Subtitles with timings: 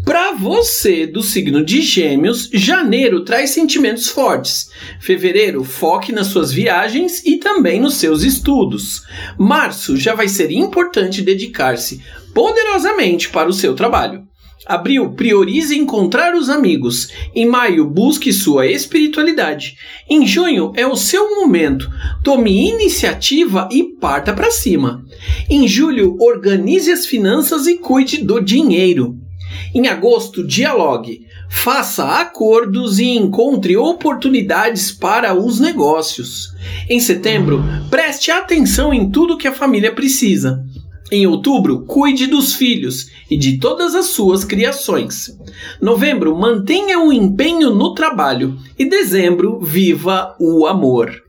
[0.06, 4.70] Para você do signo de Gêmeos, janeiro traz sentimentos fortes.
[5.00, 9.04] Fevereiro, foque nas suas viagens e também nos seus estudos.
[9.38, 12.02] Março já vai ser importante dedicar-se
[12.34, 14.26] poderosamente para o seu trabalho.
[14.66, 17.10] Abril, priorize encontrar os amigos.
[17.34, 19.78] Em maio, busque sua espiritualidade.
[20.10, 21.90] Em junho é o seu momento.
[22.24, 25.06] Tome iniciativa e parta para cima.
[25.50, 29.18] Em julho, organize as finanças e cuide do dinheiro.
[29.74, 36.54] Em agosto, dialogue, faça acordos e encontre oportunidades para os negócios.
[36.90, 40.64] Em setembro, preste atenção em tudo que a família precisa.
[41.10, 45.38] Em outubro, cuide dos filhos e de todas as suas criações.
[45.82, 48.58] Novembro, mantenha o empenho no trabalho.
[48.78, 51.24] E dezembro, viva o amor.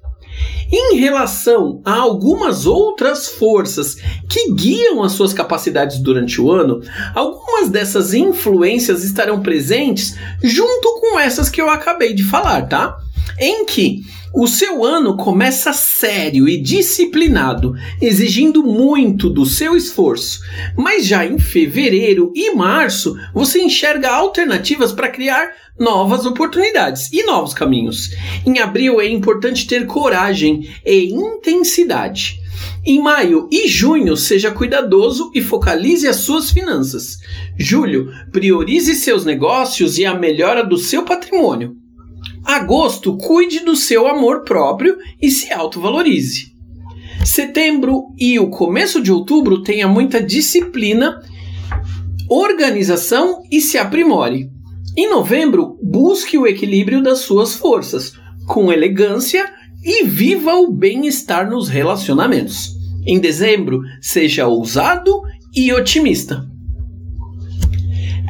[0.70, 3.97] Em relação a algumas outras forças
[4.28, 6.83] que guiam as suas capacidades durante o ano,
[7.14, 12.98] algumas dessas influências estarão presentes junto com essas que eu acabei de falar, tá?
[13.38, 14.02] Em que
[14.34, 20.40] o seu ano começa sério e disciplinado, exigindo muito do seu esforço.
[20.76, 27.54] Mas já em fevereiro e março, você enxerga alternativas para criar novas oportunidades e novos
[27.54, 28.10] caminhos.
[28.44, 32.38] Em abril é importante ter coragem e intensidade.
[32.84, 37.18] Em maio e junho, seja cuidadoso e focalize as suas finanças.
[37.58, 41.88] Julho, priorize seus negócios e a melhora do seu patrimônio.
[42.44, 46.53] Agosto, cuide do seu amor próprio e se autovalorize.
[47.25, 51.20] Setembro e o começo de outubro tenha muita disciplina,
[52.28, 54.50] organização e se aprimore.
[54.97, 58.12] Em novembro, busque o equilíbrio das suas forças,
[58.47, 59.52] com elegância
[59.84, 62.70] e viva o bem-estar nos relacionamentos.
[63.07, 65.23] Em dezembro, seja ousado
[65.55, 66.46] e otimista.